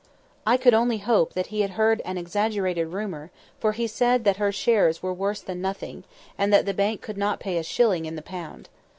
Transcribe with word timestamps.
I 0.47 0.57
could 0.57 0.73
only 0.73 0.97
hope 0.97 1.33
that 1.33 1.45
he 1.53 1.61
had 1.61 1.73
heard 1.77 2.01
an 2.05 2.17
exaggerated 2.17 2.87
rumour 2.87 3.29
for 3.59 3.73
he 3.73 3.85
said 3.85 4.23
that 4.23 4.37
her 4.37 4.51
shares 4.51 5.03
were 5.03 5.13
worse 5.13 5.41
than 5.41 5.61
nothing, 5.61 6.05
and 6.39 6.51
that 6.51 6.65
the 6.65 6.73
bank 6.73 7.03
could 7.03 7.19
not 7.19 7.39
pay 7.39 7.59
a 7.59 7.63
shilling 7.63 8.05
in 8.07 8.15
the 8.15 8.23
pound. 8.23 8.67